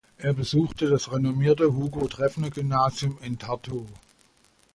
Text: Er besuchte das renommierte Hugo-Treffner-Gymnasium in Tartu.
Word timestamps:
Er 0.17 0.33
besuchte 0.33 0.87
das 0.89 1.11
renommierte 1.11 1.75
Hugo-Treffner-Gymnasium 1.75 3.19
in 3.21 3.37
Tartu. 3.37 3.85